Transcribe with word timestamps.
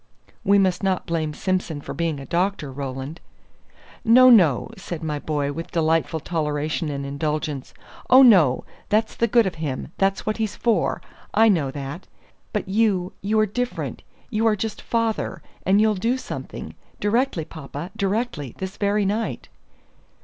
"We 0.43 0.57
must 0.57 0.81
not 0.81 1.05
blame 1.05 1.31
Simson 1.31 1.79
for 1.79 1.93
being 1.93 2.19
a 2.19 2.25
doctor, 2.25 2.71
Roland." 2.71 3.19
"No, 4.03 4.31
no," 4.31 4.71
said 4.75 5.03
my 5.03 5.19
boy, 5.19 5.51
with 5.53 5.69
delightful 5.69 6.19
toleration 6.19 6.89
and 6.89 7.05
indulgence; 7.05 7.71
"oh, 8.09 8.23
no; 8.23 8.63
that's 8.89 9.13
the 9.15 9.27
good 9.27 9.45
of 9.45 9.53
him; 9.61 9.89
that's 9.99 10.25
what 10.25 10.37
he's 10.37 10.55
for; 10.55 11.03
I 11.35 11.49
know 11.49 11.69
that. 11.69 12.07
But 12.51 12.67
you 12.67 13.13
you 13.21 13.39
are 13.39 13.45
different; 13.45 14.01
you 14.31 14.47
are 14.47 14.55
just 14.55 14.81
father; 14.81 15.43
and 15.67 15.79
you'll 15.79 15.93
do 15.93 16.17
something 16.17 16.73
directly, 16.99 17.45
papa, 17.45 17.91
directly; 17.95 18.55
this 18.57 18.77
very 18.77 19.05
night." 19.05 19.49